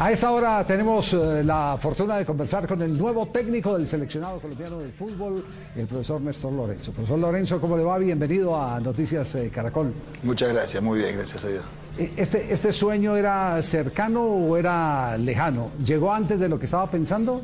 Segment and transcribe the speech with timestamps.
[0.00, 4.38] A esta hora tenemos eh, la fortuna de conversar con el nuevo técnico del seleccionado
[4.38, 6.92] colombiano de fútbol, el profesor Néstor Lorenzo.
[6.92, 7.98] Profesor Lorenzo, ¿cómo le va?
[7.98, 9.92] Bienvenido a Noticias eh, Caracol.
[10.22, 11.64] Muchas gracias, muy bien, gracias a Dios.
[11.98, 15.70] Eh, Este, ¿Este sueño era cercano o era lejano?
[15.84, 17.42] ¿Llegó antes de lo que estaba pensando?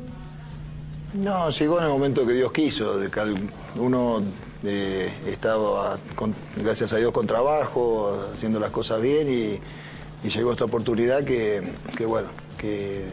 [1.15, 3.01] No, llegó en el momento que Dios quiso.
[3.77, 4.21] Uno
[4.63, 9.59] eh, estaba, con- gracias a Dios, con trabajo, haciendo las cosas bien y,
[10.25, 11.63] y llegó esta oportunidad que,
[11.97, 12.29] que, bueno,
[12.65, 13.05] que,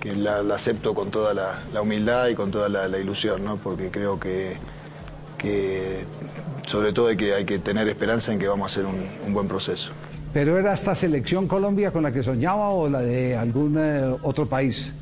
[0.00, 3.44] que la, la acepto con toda la, la humildad y con toda la, la ilusión,
[3.44, 3.56] ¿no?
[3.56, 4.56] Porque creo que,
[5.38, 6.04] que
[6.66, 9.32] sobre todo hay que, hay que tener esperanza en que vamos a hacer un, un
[9.32, 9.92] buen proceso.
[10.32, 14.46] ¿Pero era esta selección Colombia con la que soñaba o la de algún eh, otro
[14.46, 14.92] país?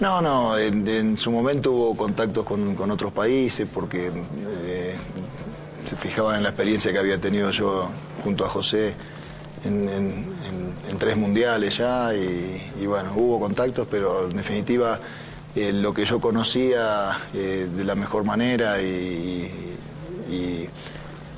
[0.00, 4.06] No, no, en, en su momento hubo contactos con, con otros países porque
[4.64, 4.94] eh,
[5.84, 7.88] se fijaban en la experiencia que había tenido yo
[8.22, 8.94] junto a José
[9.64, 10.24] en, en-
[10.88, 14.98] en- tres mundiales ya y, bueno, hubo contactos, pero en definitiva
[15.54, 19.50] eh, lo que yo conocía eh, de la mejor manera y,
[20.30, 20.68] y-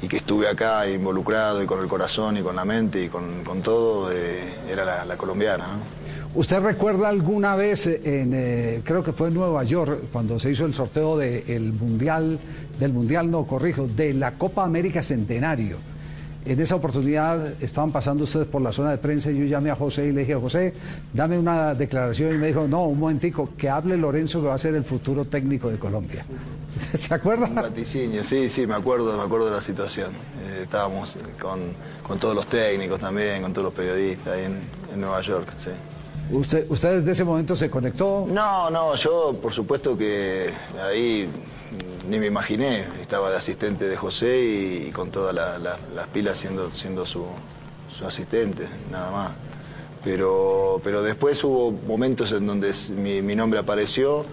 [0.08, 3.60] que estuve acá involucrado y con el corazón y con la mente y con, con
[3.62, 5.66] todo, eh, era la, colombiana.
[6.34, 10.74] ¿Usted recuerda alguna vez en, creo que fue en Nueva York, cuando se hizo el
[10.74, 12.38] sorteo del Mundial,
[12.80, 15.76] del Mundial no, corrijo, de la Copa América Centenario?
[16.44, 19.74] En esa oportunidad estaban pasando ustedes por la zona de prensa y yo llamé a
[19.76, 20.72] José y le dije, José,
[21.12, 24.58] dame una declaración y me dijo, no, un momentico, que hable Lorenzo que va a
[24.58, 26.24] ser el futuro técnico de Colombia.
[26.94, 27.46] ¿Se Un acuerda?
[27.48, 30.12] vaticinio, sí, sí, me acuerdo, me acuerdo de la situación.
[30.48, 31.60] Eh, estábamos con,
[32.02, 34.60] con todos los técnicos también, con todos los periodistas ahí en,
[34.94, 35.70] en Nueva York, sí.
[36.32, 38.24] ¿Usted, ¿Usted desde ese momento se conectó?
[38.30, 40.48] No, no, yo por supuesto que
[40.80, 41.28] ahí
[42.08, 46.06] ni me imaginé, estaba de asistente de José y, y con todas la- la- las
[46.08, 47.24] pilas siendo, siendo su,
[47.90, 49.32] su asistente, nada más.
[50.02, 54.24] Pero, pero después hubo momentos en donde mi, mi nombre apareció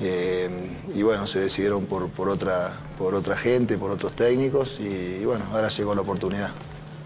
[0.00, 0.48] eh,
[0.94, 5.24] y bueno, se decidieron por, por, otra, por otra gente, por otros técnicos y, y
[5.24, 6.50] bueno, ahora llegó la oportunidad.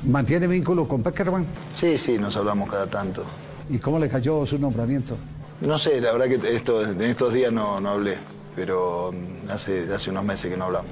[0.06, 1.46] ¿Mantiene vínculo con Peckerman?
[1.74, 3.24] Sí, sí, nos hablamos cada tanto.
[3.70, 5.16] ¿Y cómo le cayó su nombramiento?
[5.60, 8.18] No sé, la verdad que esto, en estos días no, no hablé,
[8.54, 10.90] pero mm, hace, hace unos meses que no hablamos.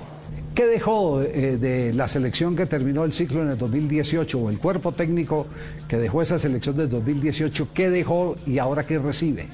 [0.54, 4.58] ¿Qué dejó eh, de la selección que terminó el ciclo en el 2018 o el
[4.58, 5.46] cuerpo técnico
[5.86, 7.68] que dejó esa selección del 2018?
[7.72, 9.48] ¿Qué dejó y ahora qué recibe?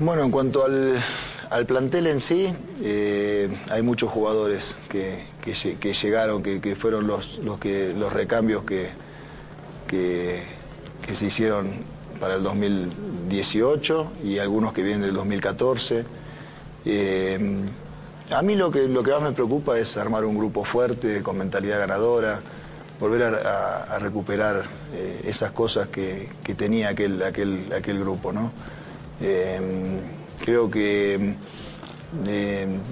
[0.00, 0.98] Bueno, en cuanto al,
[1.50, 2.52] al plantel en sí,
[2.82, 8.12] eh, hay muchos jugadores que, que que llegaron, que, que fueron los, los, que, los
[8.12, 8.90] recambios que,
[9.86, 10.44] que
[11.14, 16.04] se hicieron para el 2018 y algunos que vienen del 2014.
[16.84, 17.60] Eh,
[18.30, 21.38] a mí lo que, lo que más me preocupa es armar un grupo fuerte, con
[21.38, 22.40] mentalidad ganadora,
[23.00, 24.64] volver a, recuperar
[24.94, 28.32] eh, esas cosas que, que tenía aquel, aquel, aquel grupo.
[28.32, 28.50] ¿no?
[29.20, 29.60] Eh,
[30.44, 31.34] creo que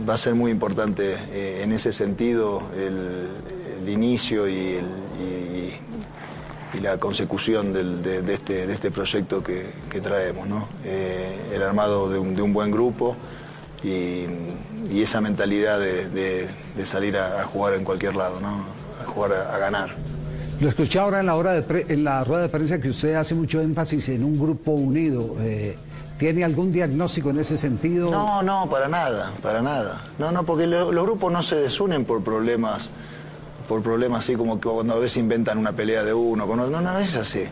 [0.09, 1.17] va a ser muy importante
[1.63, 3.29] en ese sentido el,
[3.83, 4.85] el inicio y, el-
[5.21, 5.75] y-
[6.77, 10.47] y la consecución del- de, de este, de este proyecto que, que traemos.
[10.49, 10.69] ¿no?
[10.85, 13.17] Eh, el armado de un, de un buen grupo
[13.83, 14.25] y,
[14.91, 16.49] y esa mentalidad de,
[16.85, 18.65] salir a, a jugar en cualquier lado, ¿no?
[19.03, 19.91] a jugar a- a ganar.
[20.61, 23.15] Lo escuché ahora en la, hora de pre- en la rueda de prensa que usted
[23.15, 25.37] hace mucho énfasis en un grupo unido.
[25.41, 25.77] Eh,
[26.19, 28.11] ¿Tiene algún diagnóstico en ese sentido?
[28.11, 30.03] No, no, para nada, para nada.
[30.19, 32.91] No, no, porque lo- los grupos no se desunen por problemas,
[33.69, 36.81] por problemas así como que cuando a veces inventan una pelea de uno, con otro.
[36.81, 37.45] No, no es así.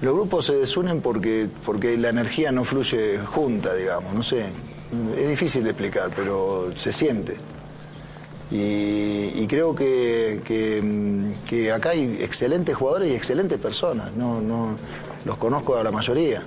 [0.00, 4.46] Los grupos se desunen porque, porque la energía no fluye junta, digamos, no sé.
[5.16, 7.36] Es difícil de explicar, pero se siente.
[8.50, 14.12] Y, creo que, mm, que acá hay excelentes jugadores y excelentes personas.
[14.16, 14.74] No, no,
[15.24, 16.42] los conozco a la mayoría.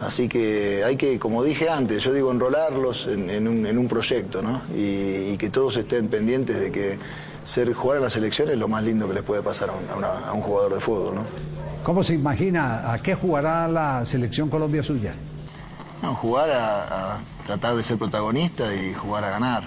[0.00, 4.42] Así que hay que, como dije antes, yo digo enrolarlos en, un, en un proyecto,
[4.42, 4.62] ¿no?
[4.74, 6.98] Y que todos estén pendientes de que
[7.44, 9.88] ser jugar en la selección es lo más lindo que les puede pasar a un,
[9.90, 11.24] a una- a un jugador de fútbol, ¿no?
[11.82, 15.14] ¿Cómo se imagina a qué jugará la selección Colombia suya?
[16.02, 19.64] No, jugar a, a tratar de ser protagonista y jugar a ganar.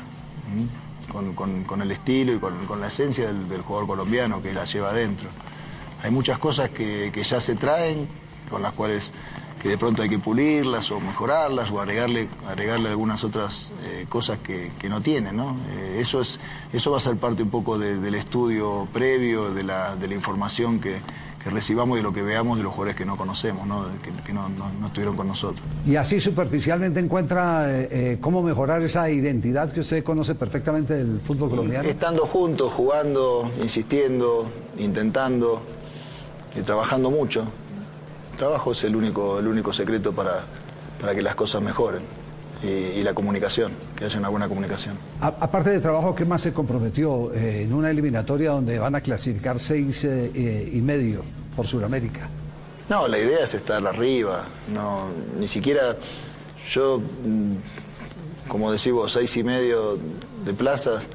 [1.12, 4.54] Con, con- con el estilo y con, con la esencia del, del jugador colombiano que
[4.54, 5.30] la lleva adentro.
[6.02, 8.08] Hay muchas cosas que, que ya se traen,
[8.50, 9.12] con las cuales
[9.64, 14.40] que de pronto hay que pulirlas o mejorarlas o agregarle, agregarle algunas otras eh, cosas
[14.40, 15.38] que, no tienen.
[15.38, 15.56] ¿no?
[15.72, 16.38] Eh, eso, es,
[16.74, 20.82] eso va a ser parte un poco del estudio previo, de la, de la información
[20.82, 20.98] que,
[21.46, 23.86] recibamos y de lo que veamos de los jugadores que no conocemos, ¿no?
[24.26, 24.48] que, no,
[24.86, 25.66] estuvieron con nosotros.
[25.86, 31.50] Y así superficialmente encuentra eh, cómo mejorar esa identidad que usted conoce perfectamente del fútbol
[31.50, 31.88] colombiano.
[31.88, 35.62] Estando juntos, jugando, insistiendo, intentando
[36.58, 37.46] y trabajando mucho
[38.36, 40.44] trabajo es el único, el único secreto para,
[41.00, 42.02] para que las cosas mejoren.
[42.64, 44.96] Y, la comunicación, que haya una buena comunicación.
[45.20, 49.60] aparte de trabajo, ¿qué más se comprometió eh, en una eliminatoria donde van a clasificar
[49.60, 51.26] seis eh, y medio
[51.58, 52.30] por Sudamérica?
[52.88, 55.08] No, la idea es estar arriba, no,
[55.38, 55.98] ni siquiera
[56.70, 59.98] yo, mm, como decís vos, seis y medio
[60.46, 61.06] de plazas,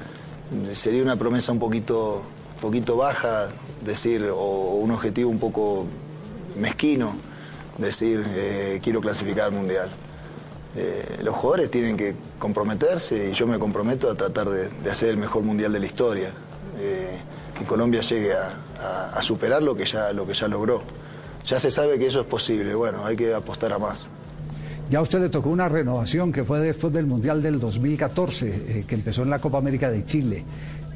[0.73, 2.21] sería una promesa un poquito,
[2.61, 3.49] poquito baja,
[3.83, 5.87] decir, o un objetivo un poco
[6.57, 7.15] mezquino
[7.79, 9.89] decir eh, quiero clasificar al Mundial.
[10.75, 15.17] Eh, los jugadores tienen que comprometerse y yo me comprometo a tratar de, hacer el
[15.17, 16.31] mejor Mundial de la historia.
[16.79, 17.17] Eh,
[17.57, 20.81] que Colombia llegue a, superar lo que, ya, lo que ya logró.
[21.45, 24.07] Ya se sabe que eso es posible, bueno, hay que apostar a más.
[24.89, 28.95] Ya a usted le tocó una renovación que fue después del Mundial del 2014, que
[28.95, 30.45] empezó en la Copa América de Chile.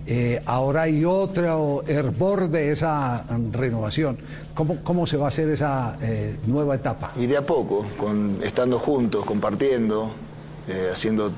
[0.05, 4.17] Eh, ahora hay otro hervor de esa renovación.
[4.53, 7.11] ¿Cómo, cómo se va a hacer esa eh, nueva etapa?
[7.15, 7.85] Y de a poco,
[8.43, 10.11] estando juntos, compartiendo,
[10.67, 11.31] eh, haciendo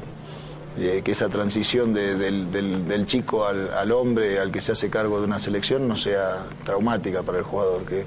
[0.75, 5.87] que esa transición del, chico al, hombre, al que se hace cargo de una selección,
[5.87, 8.05] no sea traumática para el jugador, que,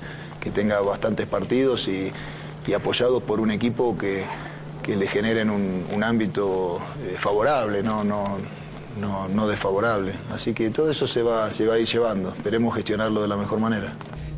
[0.50, 2.10] tenga bastantes partidos y,
[2.66, 4.24] y apoyados por un equipo que,
[4.86, 6.78] le generen un, un ámbito
[7.18, 8.38] favorable, no, no
[9.00, 10.12] no, no desfavorable.
[10.32, 12.30] Así que todo eso se va, se va a ir llevando.
[12.30, 13.92] Esperemos gestionarlo de la mejor manera.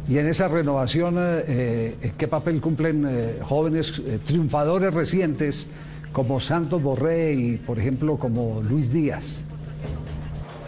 [0.08, 5.68] Y en esa renovación, eh, eh, ¿qué papel cumplen eh, jóvenes triunfadores recientes
[6.12, 9.38] como Santos Borré y, por ejemplo, como Luis Díaz?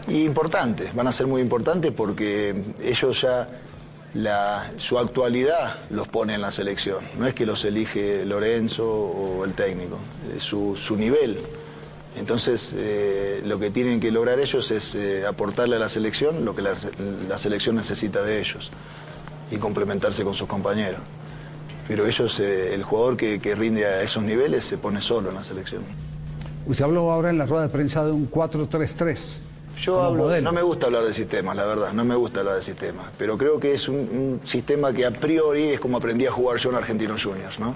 [0.06, 3.48] Y importantes, van a ser muy importantes porque ellos ya
[4.14, 6.98] la, su actualidad los pone en la selección.
[7.18, 9.98] No es que los elige Lorenzo o el técnico,
[10.38, 11.38] su, su nivel
[12.16, 16.54] entonces, eh, lo que tienen que lograr ellos es eh, aportarle a la selección lo
[16.54, 18.70] que la, selección necesita de ellos
[19.50, 21.00] y complementarse con sus compañeros.
[21.88, 25.44] Pero ellos, eh, el jugador que, rinde a esos niveles se pone solo en la
[25.44, 25.82] selección.
[26.66, 29.40] Usted habló ahora en la rueda de prensa de un 4-3-3.
[29.80, 32.62] Yo hablo, no me gusta hablar de sistemas, la verdad, no me gusta hablar de
[32.62, 36.30] sistemas, pero creo que es un, un sistema que a priori es como aprendí a
[36.30, 37.74] jugar yo en Argentinos Juniors, ¿no?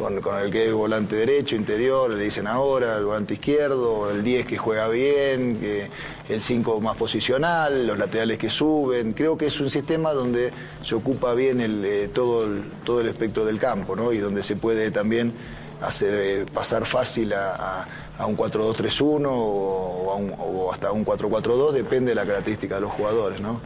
[0.00, 4.46] Con, el que es volante derecho, interior, le dicen ahora, el volante izquierdo, el 10
[4.46, 5.88] que juega bien,
[6.28, 9.12] el 5 más posicional, los laterales que suben.
[9.12, 10.52] Creo que es un sistema donde
[10.82, 14.12] se ocupa bien el, eh, todo, el, todo el espectro del campo ¿no?
[14.12, 15.34] y donde se puede también
[15.82, 17.86] hacer eh, pasar fácil a,
[18.26, 23.40] un 4-2-3-1 o, o, hasta un 4-4-2, depende de la característica de los jugadores.
[23.40, 23.60] ¿no?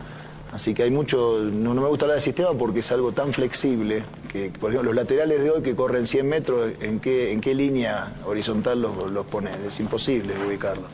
[0.54, 4.04] Así que hay mucho, no, me gusta hablar del sistema porque es algo tan flexible
[4.30, 7.56] que, por ejemplo, los laterales de hoy que corren 100 metros, ¿en qué, en qué
[7.56, 9.50] línea horizontal los, los pone?
[9.66, 10.86] Es imposible ubicarlos.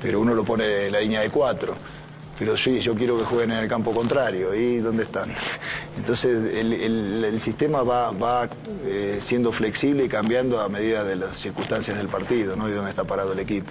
[0.00, 1.74] Pero uno lo pone en la línea de 4.
[2.38, 4.54] Pero sí, yo quiero que jueguen en el campo contrario.
[4.54, 5.34] ¿Y dónde están?
[5.98, 8.48] Entonces, el, sistema va,
[8.86, 12.70] eh, siendo flexible y cambiando a medida de las circunstancias del partido, ¿no?
[12.70, 13.70] Y dónde está parado el equipo.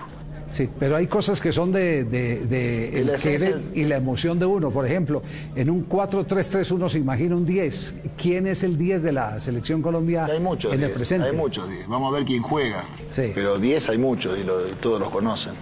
[0.52, 4.70] Sí, pero hay cosas que son de, el querer y la emoción de uno.
[4.70, 5.22] Por ejemplo,
[5.56, 7.96] en un 4-3-3 uno se imagina un 10.
[8.22, 11.30] ¿Quién es el 10 de la selección colombiana hay muchos en el presente?
[11.30, 11.88] Hay muchos 10.
[11.88, 12.86] Vamos a ver quién juega.
[13.08, 13.32] Sí.
[13.34, 14.44] Pero 10 hay muchos y,
[14.82, 15.54] todos los conocen.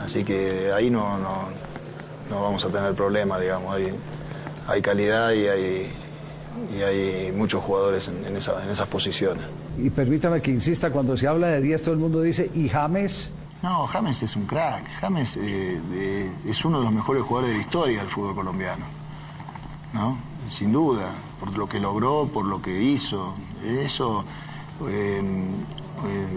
[0.00, 3.74] Así que ahí no, no, vamos a tener problema, digamos.
[3.74, 3.88] Hay,
[4.66, 5.86] hay calidad y hay,
[6.76, 9.44] y hay muchos jugadores en, en esas posiciones.
[9.78, 13.32] Y permítame que insista, cuando se habla de 10 todo el mundo dice, ¿y James?
[13.66, 14.84] No, James es un crack.
[15.00, 18.84] James eh, eh, es uno de los mejores jugadores de la historia del fútbol colombiano.
[19.92, 20.16] ¿No?
[20.48, 23.34] Sin duda, por lo que logró, por lo que hizo.
[23.64, 24.24] Eso,
[24.88, 25.20] eh,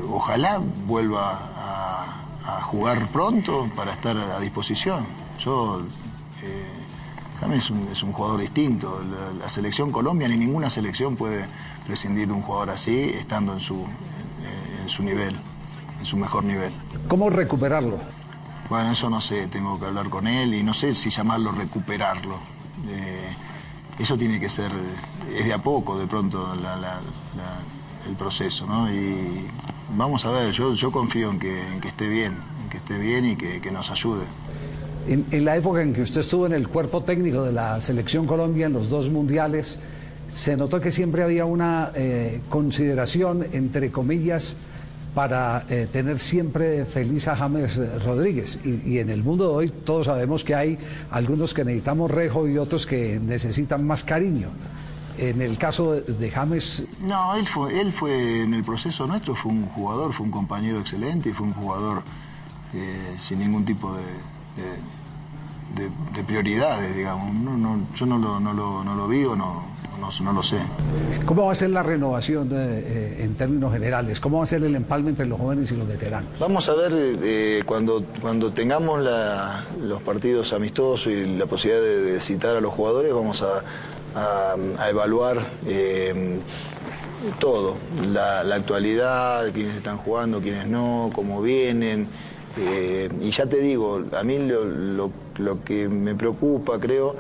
[0.10, 2.16] ojalá vuelva
[2.48, 5.06] a, jugar pronto para estar a disposición.
[5.38, 5.84] Yo,
[7.40, 9.02] James es un, jugador distinto.
[9.04, 11.46] La, la, selección Colombia, ni ninguna selección puede
[11.86, 13.86] prescindir de un jugador así estando en su,
[14.82, 15.40] en su nivel
[16.00, 16.72] en su mejor nivel.
[17.08, 17.98] ¿Cómo recuperarlo?
[18.70, 22.36] Bueno, eso no sé, tengo que hablar con él y no sé si llamarlo recuperarlo.
[22.88, 23.30] Eh,
[23.98, 24.72] eso tiene que ser,
[25.36, 26.54] es de a poco de pronto
[28.08, 28.92] el proceso, ¿no?
[28.94, 29.48] Y
[29.96, 32.98] vamos a ver, yo, yo confío en que, en que esté bien, en que esté
[32.98, 34.24] bien y que, que nos ayude.
[35.08, 38.26] En, en, la época en que usted estuvo en el cuerpo técnico de la Selección
[38.26, 39.80] Colombia en los dos mundiales,
[40.30, 44.56] se notó que siempre había una eh, consideración, entre comillas,
[45.14, 48.60] para eh, tener siempre feliz a James Rodríguez.
[48.64, 50.78] Y, en el mundo de hoy todos sabemos que hay
[51.12, 54.50] algunos que necesitamos rejo y otros que necesitan más cariño.
[55.18, 56.86] En el caso de James...
[57.02, 60.80] No, él fue, él fue en el proceso nuestro, fue un jugador, fue un compañero
[60.80, 62.04] excelente y fue un jugador
[62.74, 64.04] eh, sin ningún tipo de,
[65.76, 67.34] de, prioridades, digamos.
[67.34, 69.64] No, no, yo no lo, no lo, no lo vi o no,
[70.00, 70.58] no, no, lo sé.
[71.26, 74.20] ¿Cómo va a ser la renovación de, eh, en términos generales?
[74.20, 76.30] ¿Cómo va a ser el empalme entre los jóvenes y los veteranos?
[76.40, 82.02] Vamos a ver eh, cuando, cuando tengamos la, los partidos amistosos y la posibilidad de,
[82.14, 83.62] de, citar a los jugadores, vamos a,
[84.16, 86.40] a, a evaluar eh,
[87.40, 87.76] todo,
[88.12, 92.08] la, la, actualidad, quiénes están jugando, quiénes no, cómo vienen.
[92.58, 97.16] Eh, y ya te digo, a mí lo, lo, lo que me preocupa, creo,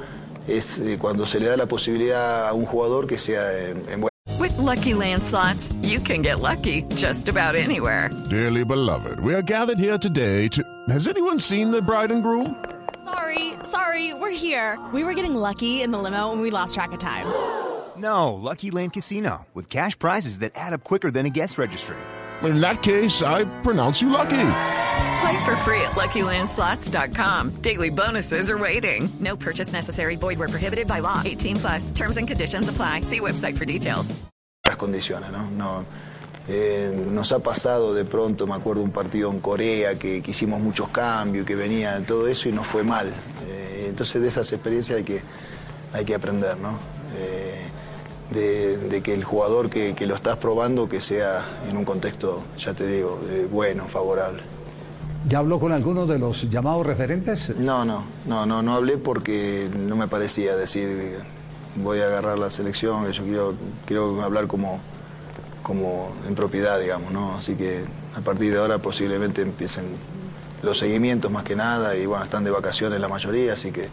[0.47, 4.01] es eh, cuando se le da la posibilidad a un jugador que sea en, en
[4.01, 4.09] buen
[4.39, 8.09] With lucky landslots, you can get lucky just about anywhere.
[8.29, 10.63] Dearly beloved, we are gathered here today to.
[10.89, 12.55] Has anyone seen the bride and groom?
[13.03, 14.77] Sorry, sorry, we're here.
[14.93, 17.25] We were getting lucky in the limo and we lost track of time.
[17.97, 21.97] No, Lucky Land Casino, with cash prizes that add up quicker than a guest registry.
[22.43, 24.37] In that case, I pronounce you lucky.
[25.19, 27.61] Play for free at LuckyLandSlots.com.
[27.61, 29.09] Daily bonuses are waiting.
[29.19, 30.15] No purchase necessary.
[30.15, 31.21] Void where prohibited by law.
[31.25, 31.91] 18 plus.
[31.91, 33.01] Terms and conditions apply.
[33.01, 34.15] See website for details.
[34.65, 35.49] Las condiciones, ¿no?
[35.49, 35.85] no
[36.47, 40.59] eh, nos ha pasado de pronto, me acuerdo un partido en Corea que, que hicimos
[40.59, 43.09] muchos cambios, que venía todo eso y nos fue mal.
[43.47, 45.21] Eh, entonces de esas experiencias hay que,
[45.93, 46.79] hay que aprender, ¿no?
[47.17, 47.65] Eh,
[48.31, 52.43] de, de, que el jugador que, que, lo estás probando que sea en un contexto,
[52.57, 53.19] ya te digo,
[53.51, 54.41] bueno, favorable.
[55.27, 57.55] ¿Ya habló con algunos de los llamados referentes?
[57.57, 61.19] No, no, no, no, no hablé porque no me parecía decir
[61.75, 63.53] voy a agarrar la selección, yo quiero,
[63.85, 64.79] quiero hablar como,
[65.61, 67.35] como en propiedad, digamos, ¿no?
[67.35, 67.83] Así que
[68.15, 69.85] a partir de ahora posiblemente empiecen
[70.63, 73.89] los seguimientos más que nada y bueno, están de vacaciones la mayoría, así que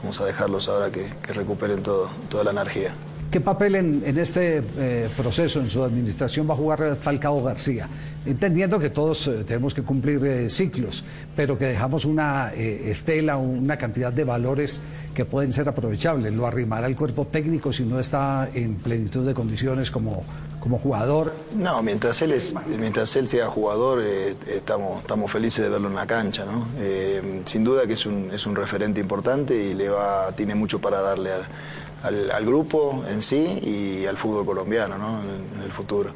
[0.00, 2.94] vamos a dejarlos ahora que, que recuperen todo, toda la energía.
[3.32, 7.88] ¿Qué papel en, este eh, proceso, en su administración, va a jugar Falcao García?
[8.26, 11.02] Entendiendo que todos eh, tenemos que cumplir eh, ciclos,
[11.34, 14.82] pero que dejamos una estela, una cantidad de valores
[15.14, 16.30] que pueden ser aprovechables.
[16.34, 20.24] Lo arrimará el cuerpo técnico si no está en plenitud de condiciones como,
[20.60, 21.32] como jugador.
[21.56, 24.02] No, mientras él, es, mientras él sea jugador,
[24.46, 26.44] estamos, estamos felices de verlo en la cancha.
[26.44, 26.66] ¿no?
[27.46, 31.00] sin duda que es un, es un referente importante y le va, tiene mucho para
[31.00, 31.48] darle a
[32.02, 35.20] al, al, grupo en sí y al fútbol colombiano ¿no?
[35.22, 36.10] en, el futuro.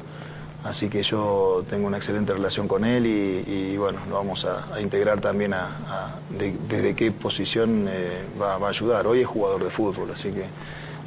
[0.63, 5.21] Así que yo tengo una excelente relación con él y, bueno, lo vamos a, integrar
[5.21, 9.07] también a, a de, desde qué posición eh, va, a ayudar.
[9.07, 10.45] Hoy es jugador de fútbol, así que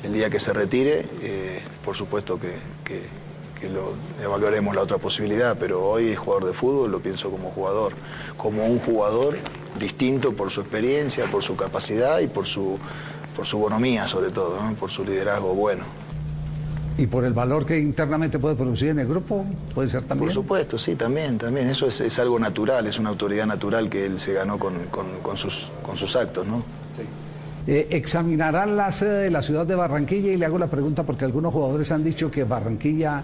[0.02, 3.20] el día que se retire, eh, por supuesto que, que,
[4.22, 7.92] evaluaremos la otra posibilidad, pero hoy es jugador de fútbol, lo pienso como jugador,
[8.38, 9.37] como un jugador
[9.78, 12.78] distinto por su experiencia, por su capacidad y por su
[13.37, 14.75] por su bonomía sobre todo, ¿no?
[14.75, 15.84] por su liderazgo bueno.
[16.99, 19.46] ¿Y por el valor que internamente puede producir en el grupo?
[19.75, 20.26] ¿Puede ser también?
[20.26, 21.70] Por supuesto, sí, también, también.
[21.70, 25.06] Eso es, es algo natural, es una autoridad natural que él se ganó con, con,
[25.22, 26.58] con sus, con sus actos, ¿no?
[26.94, 27.02] Sí.
[27.66, 31.25] Eh, examinarán la sede de la ciudad de Barranquilla y le hago la pregunta porque
[31.25, 33.22] algunos jugadores han dicho que Barranquilla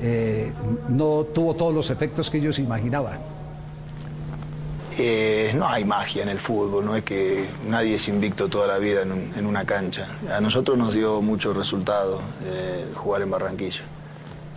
[0.00, 0.52] eh,
[0.88, 3.18] no tuvo todos los efectos que ellos imaginaban.
[4.98, 8.78] Eh, no hay magia en el fútbol, no es que nadie es invicto toda la
[8.78, 10.08] vida en, un, en una cancha.
[10.34, 13.82] A nosotros nos dio mucho resultado eh, jugar en Barranquilla.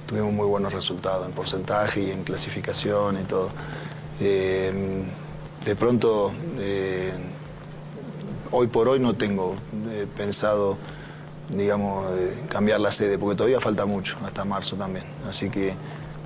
[0.08, 3.50] Tuvimos muy buenos resultados en porcentaje y en clasificación y todo.
[4.22, 5.04] Eh,
[5.66, 7.12] de pronto, eh,
[8.52, 9.56] hoy por hoy no tengo
[10.16, 10.78] pensado,
[11.50, 12.06] digamos,
[12.48, 15.06] cambiar la sede, porque todavía falta mucho, hasta marzo también.
[15.30, 15.74] Así que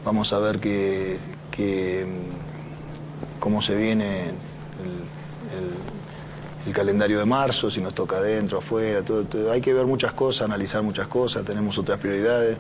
[0.06, 1.18] vamos a ver que,
[1.50, 2.06] que
[3.44, 4.28] cómo se viene
[6.66, 10.14] el, calendario de marzo, si nos toca adentro, afuera, todo, todo, hay que ver muchas
[10.14, 12.58] cosas, analizar muchas cosas, tenemos otras prioridades,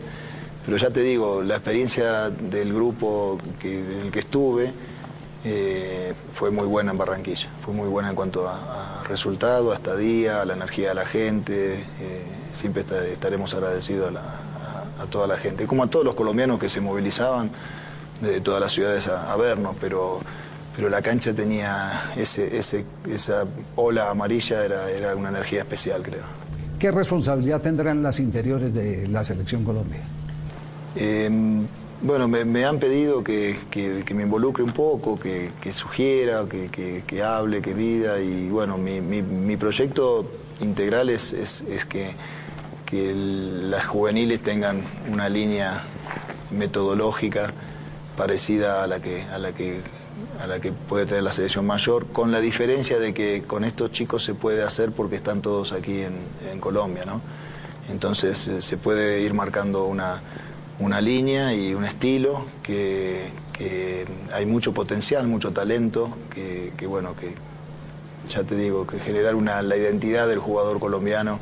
[0.65, 4.73] pero ya te digo, la experiencia del grupo que, en el que estuve
[5.45, 9.75] eh, fue muy buena en Barranquilla, fue muy buena en cuanto a, a resultado, a
[9.75, 15.65] estadía, a la energía de la gente, eh, siempre estaremos agradecidos a, toda la gente,
[15.65, 17.51] como a todos los colombianos que se movilizaban
[18.21, 20.21] de todas las ciudades a vernos, pero
[20.75, 26.23] pero la cancha tenía ese, ese, esa ola amarilla, era, era una energía especial, creo.
[26.79, 30.01] ¿Qué responsabilidad tendrán las interiores de la Selección Colombia?
[30.95, 31.29] Eh,
[32.01, 36.45] bueno, me, me, han pedido que, que, que, me involucre un poco, que, que sugiera,
[36.49, 42.11] que, hable, que mida, y bueno, mi, mi, mi proyecto integral es, es, es que,
[42.85, 45.83] que las juveniles tengan una línea
[46.51, 47.51] metodológica
[48.17, 49.79] parecida a la que, a la que
[50.41, 53.91] a la que puede tener la selección mayor, con la diferencia de que con estos
[53.91, 57.21] chicos se puede hacer porque están todos aquí en, Colombia, ¿no?
[57.89, 60.21] Entonces eh, se puede ir marcando una,
[60.79, 63.43] una línea y un estilo que,
[64.33, 67.33] hay mucho potencial, mucho talento, que, bueno, que
[68.29, 71.39] ya te digo, que generar una, la identidad del jugador colombiano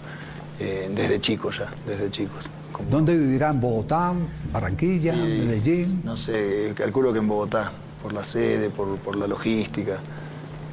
[0.59, 2.45] eh, desde chicos ya, desde chicos.
[2.89, 3.59] ¿Dónde vivirán?
[3.59, 4.13] ¿Bogotá?
[4.51, 5.13] ¿Barranquilla?
[5.13, 6.01] ¿Medellín?
[6.03, 7.71] No sé, calculo que en Bogotá,
[8.01, 9.99] por la sede, por, por la logística,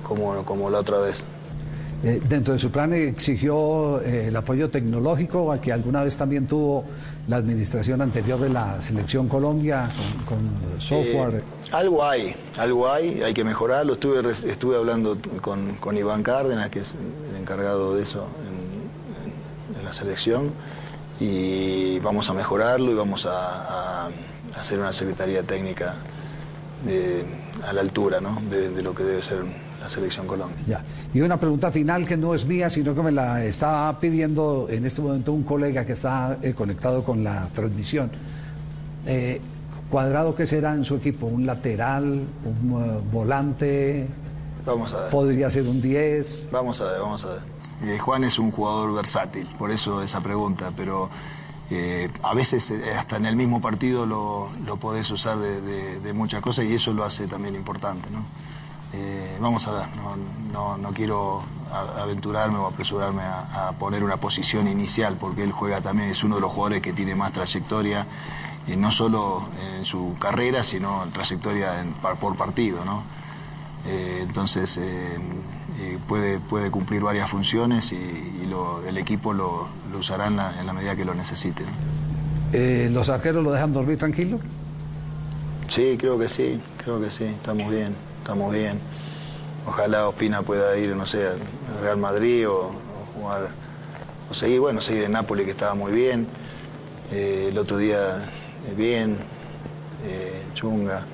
[0.03, 1.25] como, como la otra vez.
[2.05, 6.47] Eh, dentro de su plan exigió eh, el apoyo tecnológico al que alguna vez también
[6.47, 6.85] tuvo
[7.27, 9.91] la administración anterior de la Selección Colombia
[10.25, 10.39] con,
[10.81, 11.39] software.
[11.39, 11.43] Eh,
[11.73, 13.95] algo hay, algo hay, hay que mejorarlo.
[13.95, 16.95] Estuve, estuve hablando con, con Iván Cárdenas, que es
[17.33, 20.53] el encargado de eso en, en, la selección,
[21.19, 24.11] y vamos a mejorarlo y vamos a, a
[24.57, 25.97] hacer una secretaría técnica
[27.67, 28.41] a la altura ¿no?
[28.51, 29.39] de, lo que debe ser
[29.81, 30.57] la selección Colombia.
[30.67, 30.83] Ya.
[31.15, 34.85] Y una pregunta final que no es mía, sino que me la está pidiendo en
[34.85, 38.11] este momento un colega que está eh, conectado con la transmisión.
[39.07, 39.41] Eh,
[39.91, 41.27] ¿Cuadrado qué será en su equipo?
[41.27, 42.25] ¿Un lateral?
[42.45, 44.07] ¿Un eh, volante?
[44.67, 45.11] Vamos a ver.
[45.11, 46.51] ¿Podría ser un 10?
[46.53, 47.99] Vamos a ver, vamos a ver.
[48.01, 51.09] Juan es un jugador versátil, por eso esa pregunta, pero
[51.71, 56.41] eh, a veces eh, hasta en el mismo partido lo, lo podés usar de, muchas
[56.41, 58.09] cosas y eso lo hace también importante.
[58.11, 58.25] ¿no?
[58.95, 59.87] Eh, vamos a ver,
[60.53, 66.09] no, no, quiero aventurarme o apresurarme a, poner una posición inicial porque él juega también,
[66.09, 68.07] es uno de los jugadores que tiene más trayectoria,
[68.77, 71.85] no solo en su carrera, sino trayectoria
[72.19, 72.85] por partido.
[72.85, 73.03] ¿no?
[73.87, 74.79] entonces
[76.07, 78.37] puede, puede cumplir varias funciones y,
[78.89, 81.63] el equipo lo, usará en la, medida que lo necesite.
[82.53, 84.41] Eh, ¿Los arqueros lo dejan dormir tranquilo?
[85.69, 88.79] Sí, creo que sí, creo que sí, estamos bien, estamos bien.
[89.67, 91.39] Ojalá Ospina pueda ir, no sé, al
[91.83, 92.73] Real Madrid o,
[93.15, 93.49] jugar,
[94.31, 96.27] o seguir, bueno, seguir en Nápoles que estaba muy bien.
[97.13, 98.17] Eh, el otro día
[98.67, 99.19] eh, bien,
[100.55, 101.05] Chunga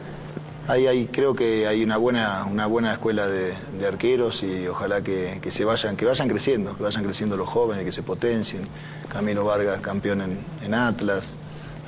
[0.68, 3.55] hay, creo que hay una buena, una buena escuela de,
[3.87, 7.92] arqueros y ojalá que, se vayan, que vayan creciendo, que vayan creciendo los jóvenes, que
[7.92, 8.66] se potencien.
[9.12, 10.22] Camilo Vargas, campeón
[10.62, 11.37] en, Atlas.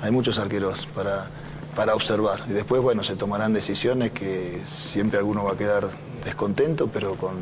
[0.03, 1.27] Hay muchos arqueros para,
[1.75, 2.43] para observar.
[2.49, 5.89] Y después, bueno, se tomarán decisiones que siempre alguno va a quedar
[6.25, 7.37] descontento, pero con,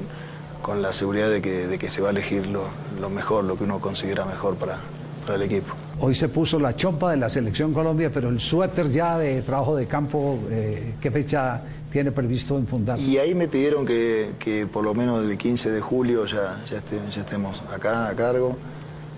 [0.62, 2.68] con la seguridad de que, de que se va a elegir lo,
[3.00, 4.78] lo mejor, lo que uno considera mejor para,
[5.24, 5.74] para el equipo.
[6.00, 9.76] Hoy se puso la chompa de la selección Colombia, pero el suéter ya de trabajo
[9.76, 13.08] de campo, eh, ¿qué fecha tiene previsto enfundarse?
[13.08, 16.78] Y ahí me pidieron que, por lo menos el 15 de julio ya, ya,
[17.20, 18.56] estemos acá a cargo.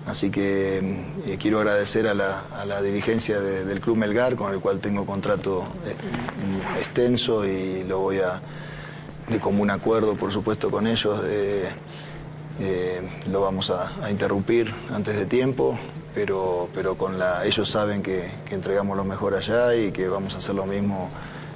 [0.05, 0.77] Así que
[1.25, 5.05] eh, quiero agradecer a la, a la dirigencia del Club Melgar, con el cual tengo
[5.05, 8.39] contrato eh, extenso y lo voy a,
[9.27, 11.21] de común acuerdo, por supuesto, con ellos.
[13.29, 15.77] lo vamos a interrumpir antes de tiempo
[16.17, 20.37] pero, pero con la, ellos saben que, entregamos lo mejor allá y que vamos a
[20.37, 21.11] hacer lo mismo.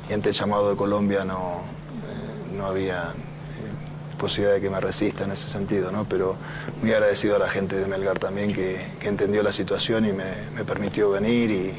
[0.08, 1.62] Y ante el llamado de Colombia no,
[2.08, 6.06] eh, no había eh, posibilidad de que me resista en ese sentido, ¿no?
[6.08, 6.36] pero
[6.80, 11.10] muy agradecido a la gente de Melgar también que, entendió la situación y me, permitió
[11.10, 11.74] venir y,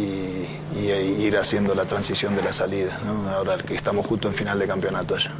[0.00, 3.28] y, ir haciendo la transición de la salida, ¿no?
[3.28, 5.32] ahora que estamos justo en final de campeonato allá.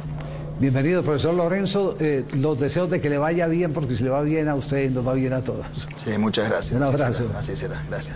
[0.61, 1.95] Bienvenido, profesor Lorenzo.
[1.99, 4.91] Eh, los deseos de que le vaya bien, porque si le va bien a usted,
[4.91, 5.65] nos va bien a todos.
[5.97, 6.79] Sí, muchas gracias.
[6.79, 7.25] Un abrazo.
[7.35, 7.83] Así será.
[7.89, 8.15] Gracias.